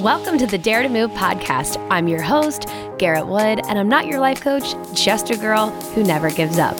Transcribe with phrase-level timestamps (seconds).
[0.00, 1.84] Welcome to the Dare to Move podcast.
[1.90, 6.04] I'm your host, Garrett Wood, and I'm not your life coach, just a girl who
[6.04, 6.76] never gives up.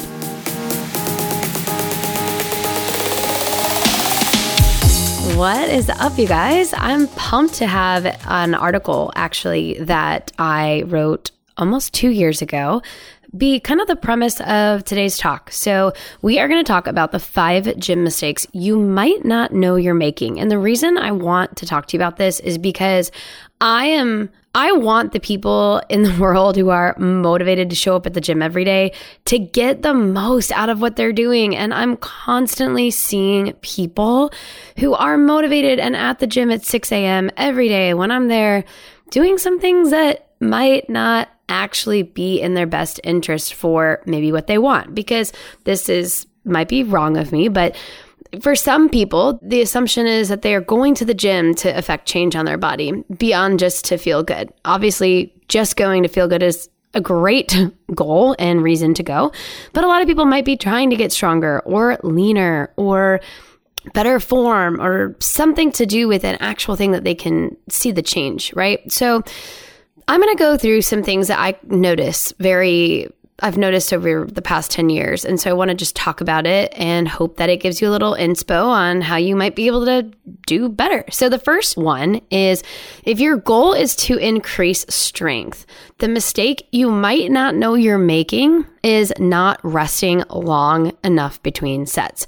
[5.36, 6.73] What is up, you guys?
[6.77, 12.82] I'm pumped to have an article actually that I wrote almost two years ago
[13.36, 15.52] be kind of the premise of today's talk.
[15.52, 15.92] So,
[16.22, 19.95] we are going to talk about the five gym mistakes you might not know you're
[19.95, 20.41] making.
[20.41, 23.10] And the reason I want to talk to you about this is because
[23.60, 28.06] I am I want the people in the world who are motivated to show up
[28.06, 28.92] at the gym every day
[29.27, 31.55] to get the most out of what they're doing.
[31.55, 34.33] And I'm constantly seeing people
[34.78, 37.30] who are motivated and at the gym at 6 a.m.
[37.36, 38.64] every day when I'm there
[39.10, 44.47] doing some things that might not actually be in their best interest for maybe what
[44.47, 45.33] they want because
[45.65, 47.77] this is might be wrong of me but
[48.43, 52.06] for some people, the assumption is that they are going to the gym to affect
[52.06, 54.53] change on their body beyond just to feel good.
[54.64, 57.56] Obviously, just going to feel good is a great
[57.94, 59.33] goal and reason to go.
[59.72, 63.20] But a lot of people might be trying to get stronger or leaner or
[63.94, 68.03] better form or something to do with an actual thing that they can see the
[68.03, 68.91] change, right?
[68.92, 69.22] So,
[70.09, 73.09] I'm going to go through some things that I notice very
[73.41, 75.25] I've noticed over the past 10 years.
[75.25, 77.89] And so I want to just talk about it and hope that it gives you
[77.89, 80.11] a little inspo on how you might be able to
[80.47, 81.05] do better.
[81.11, 82.65] So the first one is
[83.05, 85.67] if your goal is to increase strength,
[85.98, 92.27] the mistake you might not know you're making is not resting long enough between sets.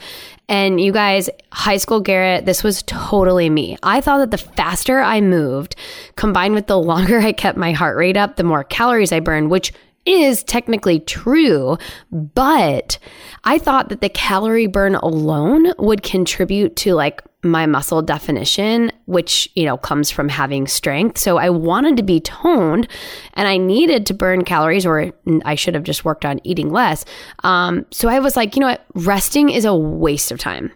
[0.50, 3.78] And you guys, high school Garrett, this was totally me.
[3.84, 5.76] I thought that the faster I moved,
[6.16, 9.48] combined with the longer I kept my heart rate up, the more calories I burned,
[9.48, 9.72] which
[10.06, 11.76] is technically true,
[12.10, 12.98] but
[13.44, 19.50] I thought that the calorie burn alone would contribute to like my muscle definition, which,
[19.54, 21.18] you know, comes from having strength.
[21.18, 22.86] So I wanted to be toned
[23.34, 25.12] and I needed to burn calories, or
[25.44, 27.04] I should have just worked on eating less.
[27.42, 28.84] Um, so I was like, you know what?
[28.94, 30.70] Resting is a waste of time.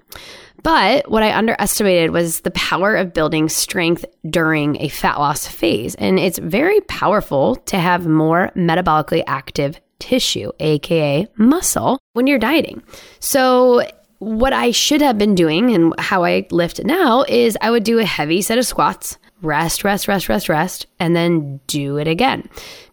[0.65, 5.95] But what I underestimated was the power of building strength during a fat loss phase.
[5.97, 12.83] And it's very powerful to have more metabolically active tissue, AKA muscle, when you're dieting.
[13.21, 13.87] So
[14.19, 17.99] what I should have been doing and how I lift now is I would do
[17.99, 22.49] a heavy set of squats, rest, rest, rest, rest, rest, and then do it again.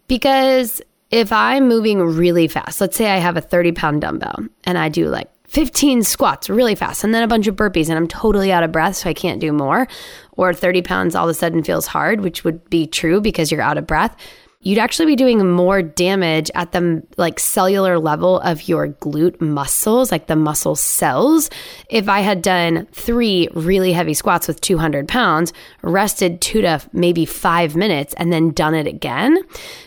[0.08, 4.76] Because if I'm moving really fast, let's say I have a 30 pound dumbbell and
[4.76, 8.08] I do like 15 squats really fast and then a bunch of burpees and I'm
[8.08, 9.86] totally out of breath, so I can't do more.
[10.32, 13.60] Or 30 pounds all of a sudden feels hard, which would be true because you're
[13.60, 14.16] out of breath
[14.62, 20.10] you'd actually be doing more damage at the like cellular level of your glute muscles,
[20.10, 21.50] like the muscle cells.
[21.90, 25.52] If I had done three really heavy squats with 200 pounds,
[25.82, 29.42] rested two to maybe five minutes, and then done it again.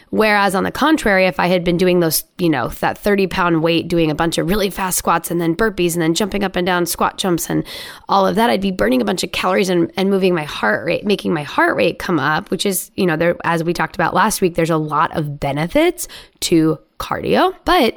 [0.10, 3.62] Whereas on the contrary, if I had been doing those, you know, that 30 pound
[3.64, 6.56] weight, doing a bunch of really fast squats and then burpees and then jumping up
[6.56, 7.66] and down squat jumps and
[8.08, 10.86] all of that, I'd be burning a bunch of calories and, and moving my heart
[10.86, 13.96] rate, making my heart rate come up, which is, you know, there, as we talked
[13.96, 16.08] about last week, there's a lot of benefits
[16.42, 17.96] to cardio, but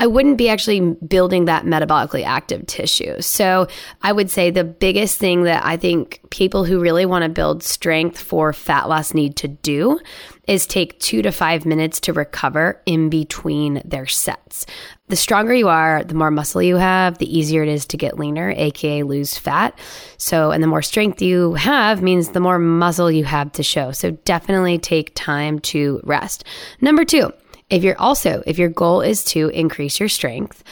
[0.00, 3.20] I wouldn't be actually building that metabolically active tissue.
[3.20, 3.66] So
[4.02, 7.64] I would say the biggest thing that I think people who really want to build
[7.64, 9.98] strength for fat loss need to do
[10.46, 14.66] is take two to five minutes to recover in between their sets.
[15.08, 18.18] The stronger you are, the more muscle you have, the easier it is to get
[18.18, 19.76] leaner, aka lose fat.
[20.16, 23.90] So, and the more strength you have means the more muscle you have to show.
[23.92, 26.44] So, definitely take time to rest.
[26.80, 27.32] Number two,
[27.70, 30.64] if you're also, if your goal is to increase your strength,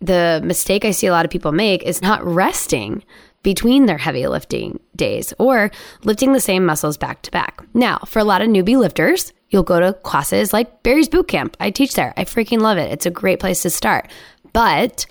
[0.00, 3.04] the mistake I see a lot of people make is not resting
[3.42, 5.70] between their heavy lifting days or
[6.02, 7.62] lifting the same muscles back to back.
[7.74, 11.56] Now, for a lot of newbie lifters, you'll go to classes like Barry's Boot Camp.
[11.60, 12.14] I teach there.
[12.16, 12.90] I freaking love it.
[12.90, 14.10] It's a great place to start.
[14.52, 15.06] But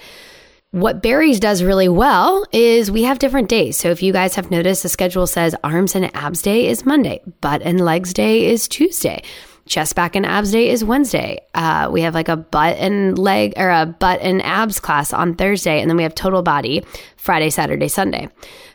[0.71, 3.77] what Barry's does really well is we have different days.
[3.77, 7.21] So if you guys have noticed, the schedule says arms and abs day is Monday,
[7.41, 9.21] butt and legs day is Tuesday
[9.65, 11.39] chest back and abs day is Wednesday.
[11.53, 15.35] Uh, we have like a butt and leg or a butt and abs class on
[15.35, 15.79] Thursday.
[15.81, 16.85] And then we have total body
[17.17, 18.29] Friday, Saturday, Sunday.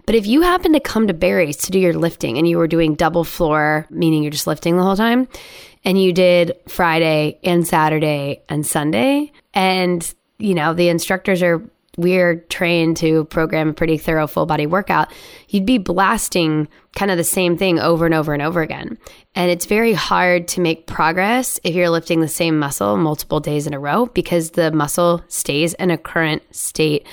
[0.06, 2.66] But if you happen to come to Barry's to do your lifting and you were
[2.66, 5.28] doing double floor, meaning you're just lifting the whole time,
[5.84, 12.36] and you did Friday and Saturday and Sunday, and you know, the instructors are we're
[12.48, 15.12] trained to program a pretty thorough full body workout,
[15.48, 18.96] you'd be blasting kind of the same thing over and over and over again.
[19.34, 23.66] And it's very hard to make progress if you're lifting the same muscle multiple days
[23.66, 27.06] in a row because the muscle stays in a current state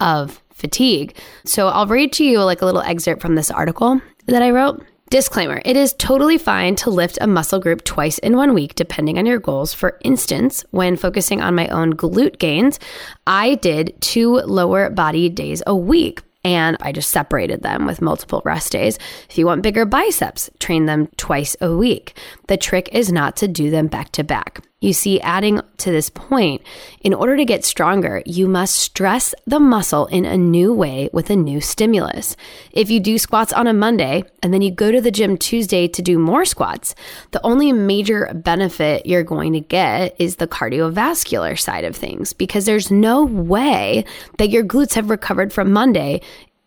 [0.00, 1.16] of fatigue.
[1.44, 4.84] So I'll read to you like a little excerpt from this article that I wrote
[5.12, 9.18] Disclaimer It is totally fine to lift a muscle group twice in one week, depending
[9.18, 9.74] on your goals.
[9.74, 12.80] For instance, when focusing on my own glute gains,
[13.26, 18.40] I did two lower body days a week and I just separated them with multiple
[18.46, 18.98] rest days.
[19.28, 22.16] If you want bigger biceps, train them twice a week.
[22.48, 24.64] The trick is not to do them back to back.
[24.82, 26.60] You see, adding to this point,
[27.02, 31.30] in order to get stronger, you must stress the muscle in a new way with
[31.30, 32.36] a new stimulus.
[32.72, 35.86] If you do squats on a Monday and then you go to the gym Tuesday
[35.86, 36.96] to do more squats,
[37.30, 42.66] the only major benefit you're going to get is the cardiovascular side of things because
[42.66, 44.04] there's no way
[44.38, 46.20] that your glutes have recovered from Monday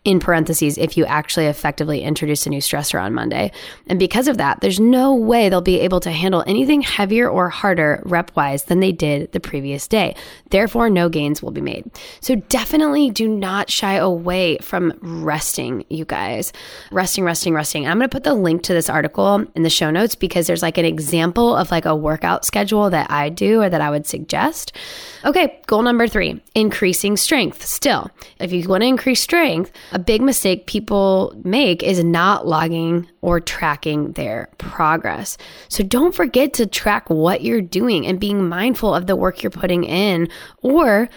[0.06, 3.50] in parentheses if you actually effectively introduce a new stressor on Monday.
[3.88, 7.48] And because of that, there's no way they'll be able to handle anything heavier or
[7.48, 10.14] harder rep wise than they did the previous day.
[10.50, 11.90] Therefore, no gains will be made.
[12.20, 16.52] So definitely do not shy away from resting, you guys.
[16.92, 17.88] Resting, resting, resting.
[17.88, 20.62] I'm going to put the link to this article in the show notes because there's
[20.62, 24.06] like an example of like a workout schedule that I do or that I would
[24.06, 24.72] suggest.
[25.24, 27.64] Okay, goal number three increasing strength.
[27.66, 33.08] Still, if you want to increase strength, a big mistake people make is not logging
[33.22, 35.38] or tracking their progress.
[35.70, 39.50] So don't forget to track what you're doing and being mindful of the work you're
[39.50, 40.28] putting in
[40.60, 41.08] or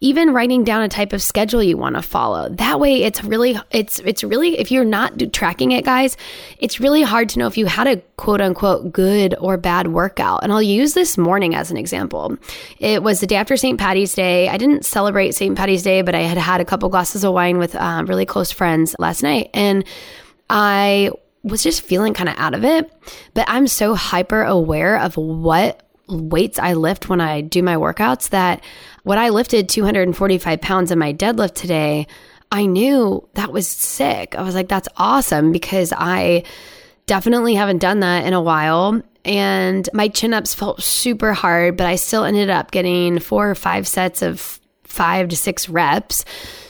[0.00, 2.48] even writing down a type of schedule you want to follow.
[2.48, 6.16] That way it's really it's it's really if you're not tracking it guys,
[6.58, 10.42] it's really hard to know if you had a quote unquote good or bad workout.
[10.42, 12.36] And I'll use this morning as an example.
[12.78, 13.78] It was the day after St.
[13.78, 14.48] Patty's Day.
[14.48, 15.56] I didn't celebrate St.
[15.56, 18.50] Patty's Day, but I had had a couple glasses of wine with uh, really close
[18.50, 19.84] friends last night and
[20.50, 21.10] I
[21.42, 22.90] was just feeling kind of out of it,
[23.34, 28.30] but I'm so hyper aware of what weights I lift when I do my workouts
[28.30, 28.62] that
[29.02, 32.06] when I lifted 245 pounds in my deadlift today,
[32.52, 34.34] I knew that was sick.
[34.36, 36.44] I was like, that's awesome because I
[37.06, 39.02] definitely haven't done that in a while.
[39.24, 43.54] And my chin ups felt super hard, but I still ended up getting four or
[43.54, 46.24] five sets of five to six reps.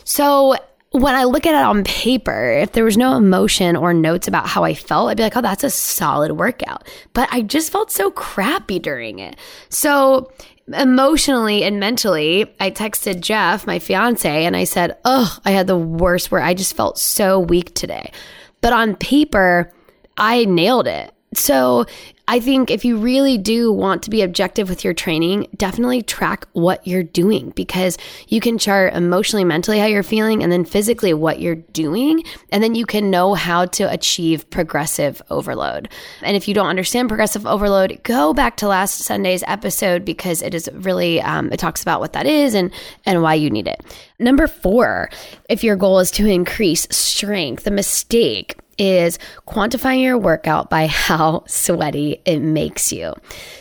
[0.05, 0.57] So
[0.95, 4.47] when I look at it on paper, if there was no emotion or notes about
[4.47, 6.87] how I felt, I'd be like, oh, that's a solid workout.
[7.15, 9.37] But I just felt so crappy during it.
[9.71, 10.31] So
[10.73, 15.77] emotionally and mentally, I texted Jeff, my fiance, and I said, oh, I had the
[15.77, 18.13] worst where I just felt so weak today.
[18.61, 19.73] But on paper,
[20.17, 21.14] I nailed it.
[21.35, 21.87] So
[22.27, 26.47] I think if you really do want to be objective with your training, definitely track
[26.53, 27.99] what you're doing because
[28.29, 32.25] you can chart emotionally, mentally how you're feeling, and then physically what you're doing.
[32.51, 35.91] And then you can know how to achieve progressive overload.
[36.23, 40.55] And if you don't understand progressive overload, go back to last Sunday's episode because it
[40.55, 42.73] is really, um, it talks about what that is and,
[43.05, 43.85] and why you need it.
[44.19, 45.11] Number four,
[45.51, 51.45] if your goal is to increase strength, the mistake is quantifying your workout by how
[51.47, 53.15] sweaty it makes you.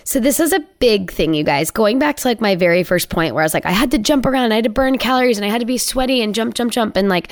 [0.04, 1.72] So this is a big thing, you guys.
[1.72, 3.98] Going back to like my very first point where I was like, I had to
[3.98, 6.56] jump around, I had to burn calories, and I had to be sweaty and jump,
[6.56, 7.32] jump, jump, and like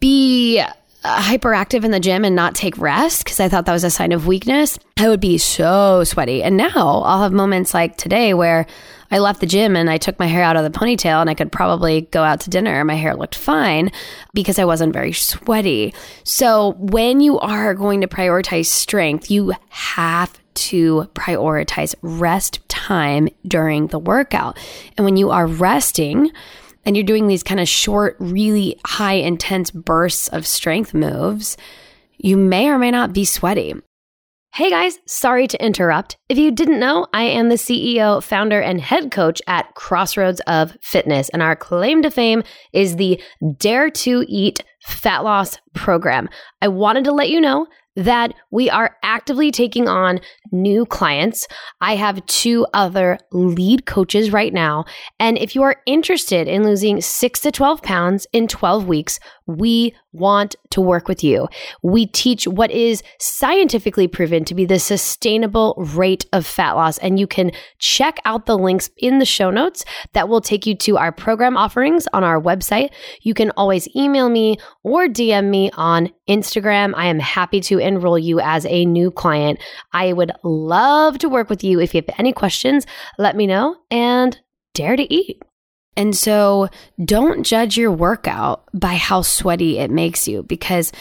[0.00, 0.62] be
[1.02, 3.90] uh, hyperactive in the gym and not take rest because I thought that was a
[3.90, 4.78] sign of weakness.
[4.98, 6.42] I would be so sweaty.
[6.42, 8.66] And now I'll have moments like today where
[9.10, 11.34] I left the gym and I took my hair out of the ponytail and I
[11.34, 12.84] could probably go out to dinner.
[12.84, 13.90] My hair looked fine
[14.34, 15.94] because I wasn't very sweaty.
[16.24, 23.88] So when you are going to prioritize strength, you have to prioritize rest time during
[23.88, 24.58] the workout.
[24.96, 26.30] And when you are resting,
[26.84, 31.56] and you're doing these kind of short, really high intense bursts of strength moves,
[32.16, 33.74] you may or may not be sweaty.
[34.52, 36.16] Hey guys, sorry to interrupt.
[36.28, 40.76] If you didn't know, I am the CEO, founder, and head coach at Crossroads of
[40.82, 42.42] Fitness, and our claim to fame
[42.72, 43.22] is the
[43.58, 46.28] Dare to Eat Fat Loss Program.
[46.60, 50.20] I wanted to let you know that we are actively taking on
[50.52, 51.46] new clients.
[51.80, 54.84] I have two other lead coaches right now.
[55.18, 59.20] And if you are interested in losing six to 12 pounds in 12 weeks,
[59.58, 61.48] we want to work with you.
[61.82, 66.98] We teach what is scientifically proven to be the sustainable rate of fat loss.
[66.98, 70.74] And you can check out the links in the show notes that will take you
[70.76, 72.90] to our program offerings on our website.
[73.22, 76.92] You can always email me or DM me on Instagram.
[76.96, 79.60] I am happy to enroll you as a new client.
[79.92, 81.80] I would love to work with you.
[81.80, 82.86] If you have any questions,
[83.18, 84.38] let me know and
[84.74, 85.42] dare to eat.
[86.00, 86.70] And so
[87.04, 90.92] don't judge your workout by how sweaty it makes you because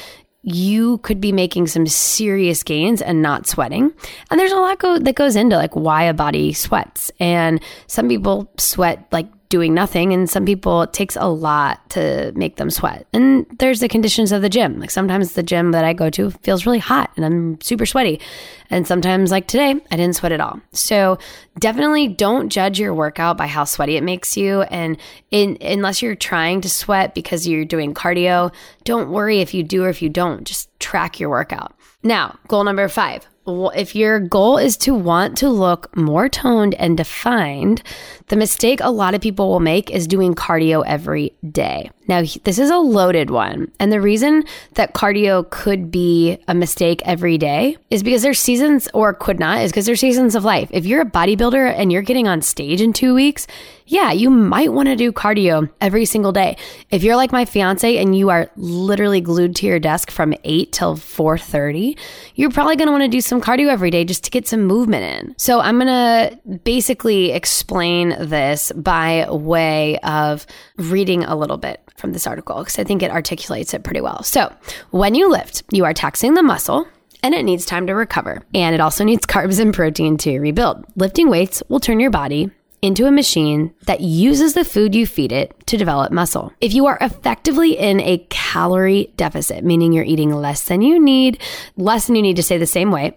[0.41, 3.93] you could be making some serious gains and not sweating.
[4.29, 7.11] And there's a lot go- that goes into like why a body sweats.
[7.17, 10.13] And some people sweat like doing nothing.
[10.13, 13.07] And some people, it takes a lot to make them sweat.
[13.13, 14.79] And there's the conditions of the gym.
[14.79, 18.21] Like sometimes the gym that I go to feels really hot and I'm super sweaty.
[18.69, 20.61] And sometimes, like today, I didn't sweat at all.
[20.71, 21.17] So
[21.59, 24.61] definitely don't judge your workout by how sweaty it makes you.
[24.61, 24.97] And
[25.31, 28.53] in, unless you're trying to sweat because you're doing cardio,
[28.83, 30.43] don't worry if you do or if you don't.
[30.43, 31.75] Just track your workout.
[32.03, 33.27] Now, goal number five
[33.75, 37.83] if your goal is to want to look more toned and defined,
[38.27, 41.89] the mistake a lot of people will make is doing cardio every day.
[42.07, 43.71] Now, this is a loaded one.
[43.79, 48.89] And the reason that cardio could be a mistake every day is because there's seasons,
[48.95, 50.69] or could not, is because there's seasons of life.
[50.71, 53.45] If you're a bodybuilder and you're getting on stage in two weeks,
[53.85, 56.57] yeah, you might want to do cardio every single day.
[56.89, 60.71] If you're like my fiance and you are literally glued to your desk from 8
[60.71, 61.95] till 4:30,
[62.33, 64.63] you're probably going to want to do some cardio every day just to get some
[64.63, 65.35] movement in.
[65.37, 70.45] So, I'm going to basically explain this by way of
[70.77, 74.23] reading a little bit from this article because I think it articulates it pretty well.
[74.23, 74.53] So,
[74.91, 76.87] when you lift, you are taxing the muscle
[77.21, 78.41] and it needs time to recover.
[78.53, 80.85] And it also needs carbs and protein to rebuild.
[80.95, 85.31] Lifting weights will turn your body into a machine that uses the food you feed
[85.31, 86.53] it to develop muscle.
[86.61, 91.41] If you are effectively in a calorie deficit, meaning you're eating less than you need,
[91.77, 93.15] less than you need to stay the same weight,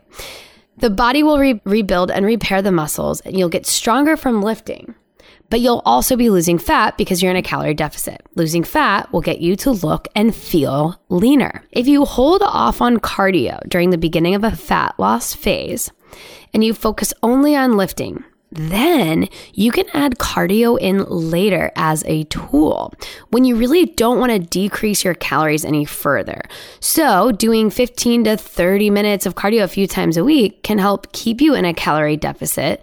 [0.78, 4.94] the body will re- rebuild and repair the muscles and you'll get stronger from lifting
[5.52, 8.22] but you'll also be losing fat because you're in a calorie deficit.
[8.36, 11.62] Losing fat will get you to look and feel leaner.
[11.70, 15.92] If you hold off on cardio during the beginning of a fat loss phase
[16.54, 22.24] and you focus only on lifting, then you can add cardio in later as a
[22.24, 22.92] tool
[23.30, 26.42] when you really don't want to decrease your calories any further.
[26.80, 31.12] So, doing 15 to 30 minutes of cardio a few times a week can help
[31.12, 32.82] keep you in a calorie deficit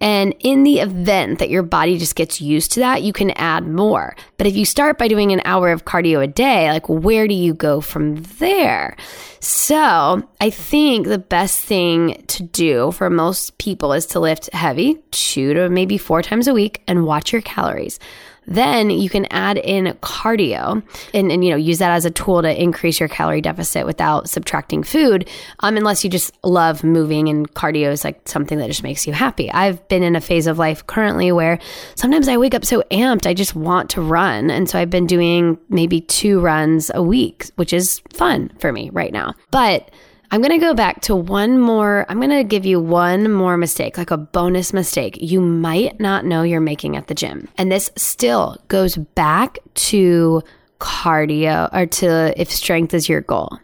[0.00, 3.66] and in the event that your body just gets used to that, you can add
[3.66, 4.16] more.
[4.36, 7.34] But if you start by doing an hour of cardio a day, like where do
[7.34, 8.96] you go from there?
[9.40, 14.98] So I think the best thing to do for most people is to lift heavy,
[15.10, 17.98] two to maybe four times a week, and watch your calories.
[18.46, 20.82] Then you can add in cardio
[21.12, 24.28] and, and you know use that as a tool to increase your calorie deficit without
[24.28, 25.28] subtracting food.
[25.60, 29.12] Um, unless you just love moving and cardio is like something that just makes you
[29.12, 29.50] happy.
[29.88, 31.58] Been in a phase of life currently where
[31.94, 35.06] sometimes I wake up so amped I just want to run, and so I've been
[35.06, 39.34] doing maybe two runs a week, which is fun for me right now.
[39.50, 39.90] But
[40.30, 42.06] I'm going to go back to one more.
[42.08, 46.24] I'm going to give you one more mistake, like a bonus mistake you might not
[46.24, 47.48] know you're making at the gym.
[47.56, 50.42] And this still goes back to
[50.80, 53.58] cardio or to if strength is your goal.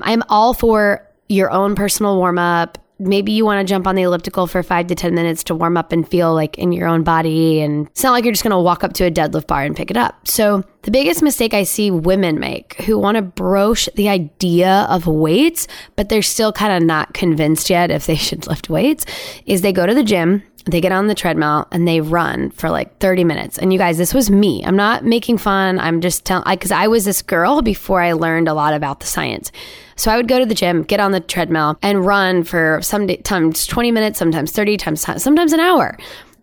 [0.00, 4.02] I'm all for your own personal warm up maybe you want to jump on the
[4.02, 7.02] elliptical for five to 10 minutes to warm up and feel like in your own
[7.02, 7.60] body.
[7.60, 9.76] And it's not like you're just going to walk up to a deadlift bar and
[9.76, 10.26] pick it up.
[10.26, 15.06] So, the biggest mistake I see women make who want to broach the idea of
[15.06, 19.06] weights, but they're still kind of not convinced yet if they should lift weights,
[19.46, 22.70] is they go to the gym they get on the treadmill and they run for
[22.70, 23.58] like 30 minutes.
[23.58, 24.64] And you guys, this was me.
[24.64, 25.78] I'm not making fun.
[25.78, 29.00] I'm just telling, because I, I was this girl before I learned a lot about
[29.00, 29.52] the science.
[29.96, 33.66] So I would go to the gym, get on the treadmill, and run for sometimes
[33.66, 35.98] 20 minutes, sometimes 30 times, sometimes an hour.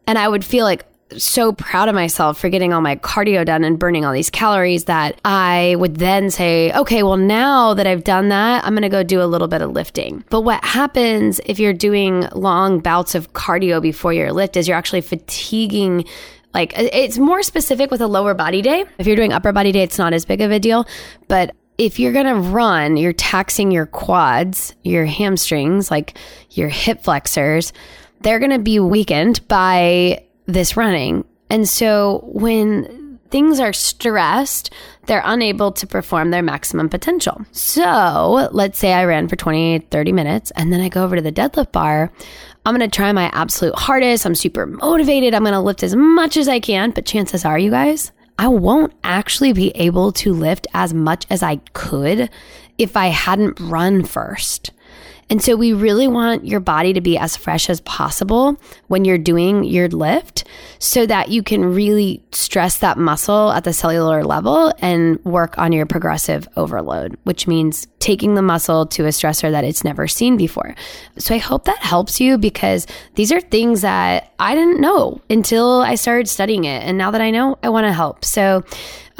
[0.07, 0.85] And I would feel like,
[1.17, 4.85] so proud of myself for getting all my cardio done and burning all these calories
[4.85, 8.89] that I would then say, okay, well, now that I've done that, I'm going to
[8.89, 10.23] go do a little bit of lifting.
[10.29, 14.77] But what happens if you're doing long bouts of cardio before your lift is you're
[14.77, 16.05] actually fatiguing
[16.53, 18.83] like it's more specific with a lower body day.
[18.97, 20.85] If you're doing upper body day, it's not as big of a deal.
[21.29, 26.15] But if you're going to run, you're taxing your quads, your hamstrings, like
[26.51, 27.73] your hip flexors.
[28.19, 31.25] They're going to be weakened by this running.
[31.49, 34.71] And so when things are stressed,
[35.07, 37.43] they're unable to perform their maximum potential.
[37.51, 41.21] So let's say I ran for 20, 30 minutes and then I go over to
[41.23, 42.11] the deadlift bar.
[42.63, 44.27] I'm going to try my absolute hardest.
[44.27, 45.33] I'm super motivated.
[45.33, 46.91] I'm going to lift as much as I can.
[46.91, 48.11] But chances are, you guys,
[48.41, 52.27] I won't actually be able to lift as much as I could
[52.81, 54.71] if I hadn't run first.
[55.29, 59.17] And so we really want your body to be as fresh as possible when you're
[59.17, 60.43] doing your lift
[60.79, 65.71] so that you can really stress that muscle at the cellular level and work on
[65.71, 70.35] your progressive overload, which means taking the muscle to a stressor that it's never seen
[70.35, 70.75] before.
[71.17, 72.85] So I hope that helps you because
[73.15, 76.83] these are things that I didn't know until I started studying it.
[76.83, 78.25] And now that I know, I want to help.
[78.25, 78.65] So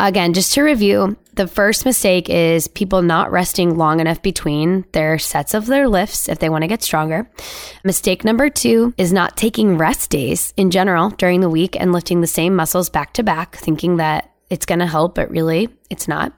[0.02, 5.18] Again, just to review, The first mistake is people not resting long enough between their
[5.18, 7.30] sets of their lifts if they want to get stronger.
[7.84, 12.22] Mistake number two is not taking rest days in general during the week and lifting
[12.22, 16.10] the same muscles back to back, thinking that it's going to help, but really it's
[16.10, 16.34] not.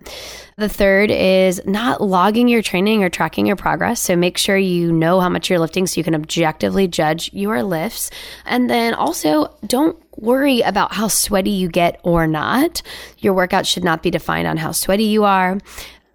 [0.57, 3.99] The third is not logging your training or tracking your progress.
[3.99, 7.63] So make sure you know how much you're lifting so you can objectively judge your
[7.63, 8.11] lifts.
[8.45, 12.81] And then also don't worry about how sweaty you get or not.
[13.19, 15.59] Your workout should not be defined on how sweaty you are.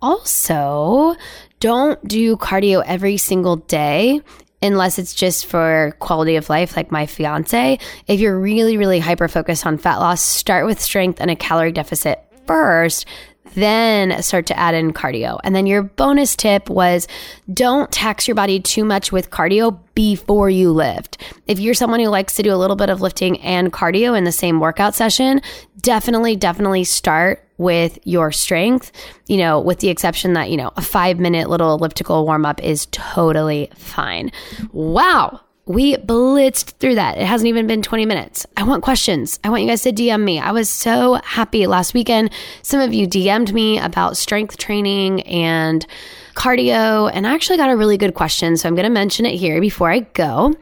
[0.00, 1.16] Also,
[1.60, 4.20] don't do cardio every single day
[4.62, 7.78] unless it's just for quality of life, like my fiance.
[8.06, 11.72] If you're really, really hyper focused on fat loss, start with strength and a calorie
[11.72, 13.06] deficit first,
[13.54, 15.38] then start to add in cardio.
[15.44, 17.06] And then your bonus tip was
[17.52, 21.18] don't tax your body too much with cardio before you lift.
[21.46, 24.24] If you're someone who likes to do a little bit of lifting and cardio in
[24.24, 25.40] the same workout session,
[25.80, 28.92] definitely, definitely start with your strength,
[29.26, 32.62] you know, with the exception that, you know, a five minute little elliptical warm up
[32.62, 34.30] is totally fine.
[34.72, 35.40] Wow.
[35.68, 37.18] We blitzed through that.
[37.18, 38.46] It hasn't even been 20 minutes.
[38.56, 39.38] I want questions.
[39.44, 40.40] I want you guys to DM me.
[40.40, 42.30] I was so happy last weekend.
[42.62, 45.86] Some of you DM'd me about strength training and
[46.34, 48.56] cardio, and I actually got a really good question.
[48.56, 50.54] So I'm going to mention it here before I go.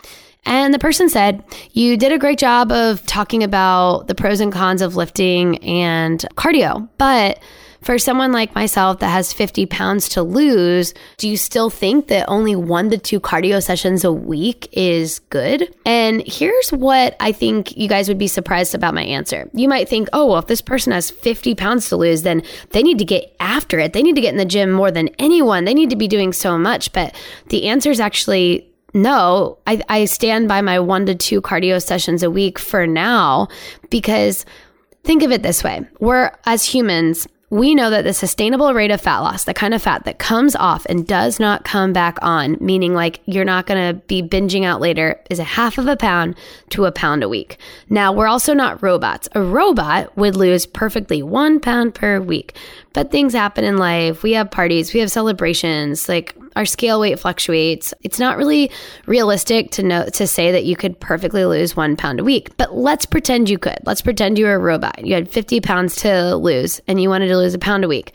[0.45, 4.53] And the person said, You did a great job of talking about the pros and
[4.53, 7.39] cons of lifting and cardio, but
[7.83, 12.29] for someone like myself that has 50 pounds to lose, do you still think that
[12.29, 15.75] only one to two cardio sessions a week is good?
[15.85, 19.51] And here's what I think you guys would be surprised about my answer.
[19.53, 22.83] You might think, oh, well, if this person has 50 pounds to lose, then they
[22.83, 23.93] need to get after it.
[23.93, 25.65] They need to get in the gym more than anyone.
[25.65, 26.93] They need to be doing so much.
[26.93, 27.15] But
[27.49, 32.23] the answer is actually no, I, I stand by my one to two cardio sessions
[32.23, 33.49] a week for now
[33.91, 34.47] because
[35.05, 39.01] think of it this way we're as humans we know that the sustainable rate of
[39.01, 42.57] fat loss, the kind of fat that comes off and does not come back on,
[42.61, 45.97] meaning like you're not going to be binging out later, is a half of a
[45.97, 46.35] pound
[46.71, 47.59] to a pound a week.
[47.89, 49.29] Now, we're also not robots.
[49.33, 52.57] A robot would lose perfectly one pound per week,
[52.93, 54.25] but things happen in life.
[54.25, 57.95] We have parties, we have celebrations, like our scale weight fluctuates.
[58.03, 58.71] It's not really
[59.07, 62.57] realistic to know to say that you could perfectly lose one pound a week.
[62.57, 63.79] But let's pretend you could.
[63.85, 65.05] Let's pretend you were a robot.
[65.07, 68.13] You had 50 pounds to lose and you wanted to lose a pound a week.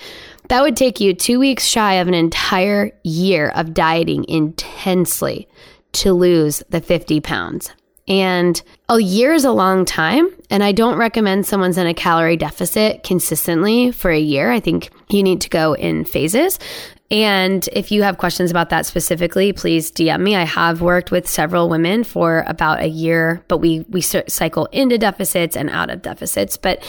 [0.49, 5.47] That would take you two weeks shy of an entire year of dieting intensely
[5.93, 7.71] to lose the 50 pounds.
[8.07, 10.29] And a year is a long time.
[10.49, 14.51] And I don't recommend someone's in a calorie deficit consistently for a year.
[14.51, 16.59] I think you need to go in phases.
[17.11, 20.37] And if you have questions about that specifically, please DM me.
[20.37, 24.97] I have worked with several women for about a year, but we we cycle into
[24.97, 26.55] deficits and out of deficits.
[26.55, 26.81] But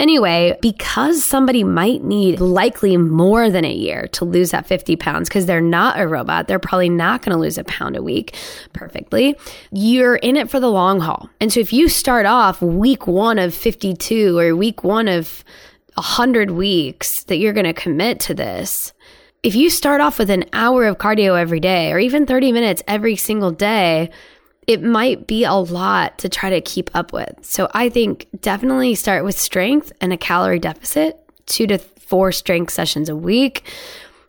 [0.00, 5.28] anyway, because somebody might need likely more than a year to lose that 50 pounds
[5.28, 8.34] because they're not a robot, they're probably not going to lose a pound a week
[8.72, 9.36] perfectly.
[9.70, 11.30] You're in it for the long haul.
[11.40, 15.44] And so if you start off week 1 of 52 or week 1 of
[15.94, 18.92] 100 weeks that you're going to commit to this,
[19.42, 22.82] if you start off with an hour of cardio every day or even 30 minutes
[22.88, 24.10] every single day,
[24.66, 27.34] it might be a lot to try to keep up with.
[27.42, 32.72] So I think definitely start with strength and a calorie deficit, two to four strength
[32.72, 33.62] sessions a week,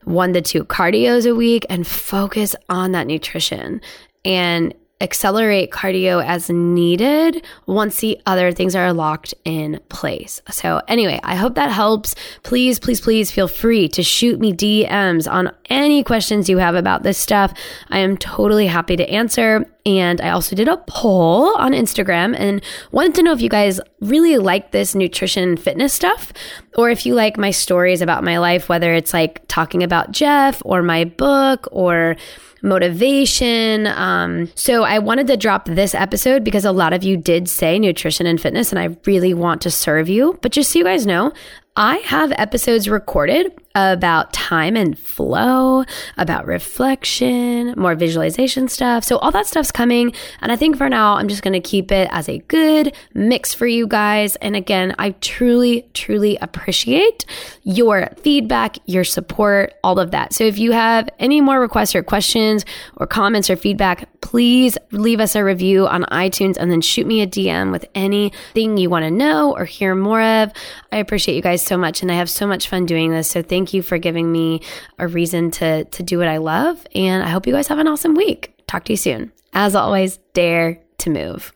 [0.05, 3.81] one to two cardios a week, and focus on that nutrition.
[4.23, 10.41] And accelerate cardio as needed once the other things are locked in place.
[10.51, 12.15] So, anyway, I hope that helps.
[12.43, 17.03] Please, please, please feel free to shoot me DMs on any questions you have about
[17.03, 17.53] this stuff.
[17.89, 19.65] I am totally happy to answer.
[19.85, 23.79] And I also did a poll on Instagram and wanted to know if you guys
[24.01, 26.33] really like this nutrition fitness stuff
[26.77, 30.61] or if you like my stories about my life, whether it's like talking about Jeff
[30.65, 32.17] or my book or
[32.61, 33.87] motivation.
[33.87, 37.79] Um, so I wanted to drop this episode because a lot of you did say
[37.79, 40.37] nutrition and fitness, and I really want to serve you.
[40.41, 41.33] But just so you guys know,
[41.75, 45.83] I have episodes recorded about time and flow,
[46.17, 49.03] about reflection, more visualization stuff.
[49.03, 50.13] So, all that stuff's coming.
[50.41, 53.53] And I think for now, I'm just going to keep it as a good mix
[53.53, 54.35] for you guys.
[54.37, 57.25] And again, I truly, truly appreciate
[57.63, 60.33] your feedback, your support, all of that.
[60.33, 62.65] So, if you have any more requests or questions
[62.97, 67.21] or comments or feedback, please leave us a review on iTunes and then shoot me
[67.21, 70.51] a DM with anything you want to know or hear more of.
[70.91, 73.29] I appreciate you guys so much and I have so much fun doing this.
[73.29, 74.61] So thank you for giving me
[74.99, 77.87] a reason to to do what I love and I hope you guys have an
[77.87, 78.53] awesome week.
[78.67, 79.33] Talk to you soon.
[79.51, 81.53] As always, dare to move.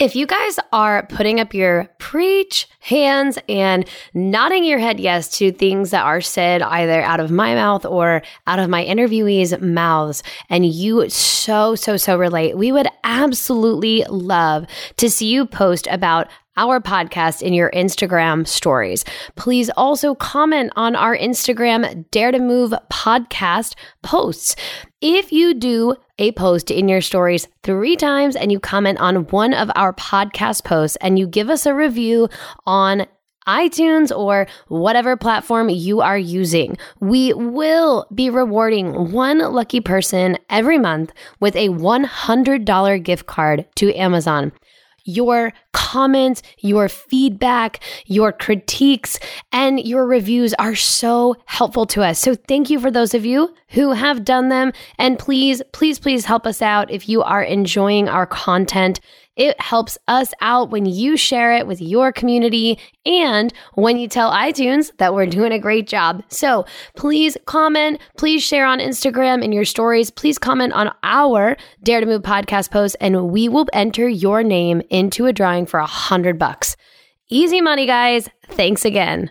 [0.00, 5.52] If you guys are putting up your preach hands and nodding your head yes to
[5.52, 10.24] things that are said either out of my mouth or out of my interviewees' mouths,
[10.50, 16.26] and you so, so, so relate, we would absolutely love to see you post about
[16.56, 19.04] our podcast in your Instagram stories.
[19.36, 24.56] Please also comment on our Instagram Dare to Move podcast posts.
[25.00, 29.54] If you do a post in your stories three times and you comment on one
[29.54, 32.28] of our podcast posts and you give us a review
[32.66, 33.06] on
[33.46, 36.76] iTunes or whatever platform you are using.
[37.00, 43.94] We will be rewarding one lucky person every month with a $100 gift card to
[43.94, 44.52] Amazon
[45.04, 49.18] your comments, your feedback, your critiques,
[49.52, 52.18] and your reviews are so helpful to us.
[52.18, 54.72] So thank you for those of you who have done them.
[54.98, 59.00] And please, please, please help us out if you are enjoying our content.
[59.36, 64.30] It helps us out when you share it with your community and when you tell
[64.30, 66.22] iTunes that we're doing a great job.
[66.28, 66.66] So
[66.96, 72.06] please comment, please share on Instagram in your stories, please comment on our Dare to
[72.06, 76.38] Move podcast post, and we will enter your name into a drawing for a hundred
[76.38, 76.76] bucks.
[77.30, 78.28] Easy money, guys.
[78.48, 79.30] Thanks again.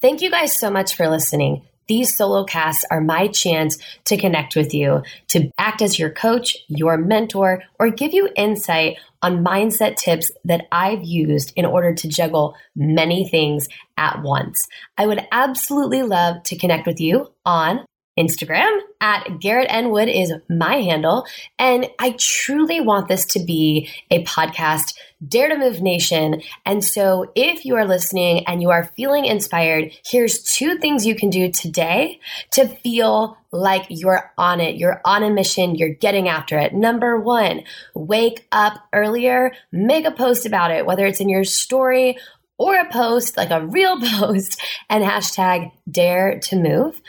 [0.00, 1.66] Thank you guys so much for listening.
[1.86, 6.56] These solo casts are my chance to connect with you, to act as your coach,
[6.68, 12.08] your mentor, or give you insight on mindset tips that I've used in order to
[12.08, 14.66] juggle many things at once.
[14.98, 17.84] I would absolutely love to connect with you on
[18.18, 19.90] Instagram at Garrett N.
[19.90, 21.26] Wood is my handle.
[21.58, 24.94] And I truly want this to be a podcast,
[25.26, 26.42] Dare to Move Nation.
[26.64, 31.14] And so if you are listening and you are feeling inspired, here's two things you
[31.14, 32.20] can do today
[32.52, 34.76] to feel like you're on it.
[34.76, 35.74] You're on a mission.
[35.74, 36.74] You're getting after it.
[36.74, 37.62] Number one,
[37.94, 42.16] wake up earlier, make a post about it, whether it's in your story
[42.58, 47.00] or a post, like a real post, and hashtag dare to move.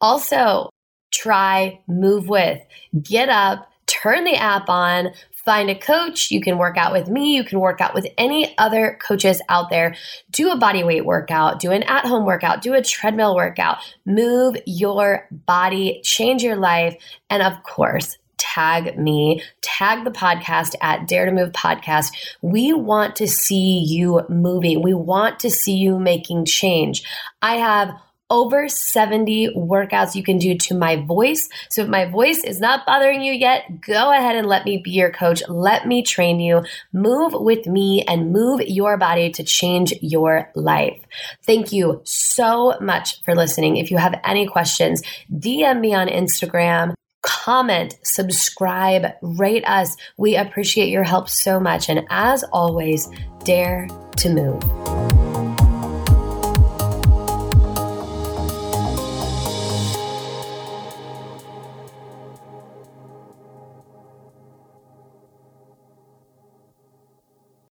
[0.00, 0.70] Also,
[1.12, 2.60] try Move With.
[3.02, 5.10] Get up, turn the app on,
[5.44, 6.30] find a coach.
[6.30, 7.34] You can work out with me.
[7.34, 9.96] You can work out with any other coaches out there.
[10.30, 13.78] Do a body weight workout, do an at home workout, do a treadmill workout.
[14.06, 16.96] Move your body, change your life.
[17.28, 22.08] And of course, tag me, tag the podcast at Dare to Move Podcast.
[22.42, 24.82] We want to see you moving.
[24.82, 27.04] We want to see you making change.
[27.42, 27.90] I have
[28.30, 31.48] over 70 workouts you can do to my voice.
[31.68, 34.92] So if my voice is not bothering you yet, go ahead and let me be
[34.92, 35.42] your coach.
[35.48, 36.62] Let me train you.
[36.92, 41.00] Move with me and move your body to change your life.
[41.44, 43.76] Thank you so much for listening.
[43.76, 49.96] If you have any questions, DM me on Instagram comment, subscribe, rate us.
[50.16, 51.88] We appreciate your help so much.
[51.88, 53.08] And as always,
[53.44, 53.88] dare
[54.18, 55.09] to move.